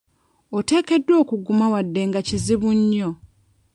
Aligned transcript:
Oteekeddwa 0.57 1.15
okuguma 1.23 1.65
wadde 1.73 2.01
nga 2.09 2.19
kizibu 2.27 2.69
nnyo. 2.79 3.09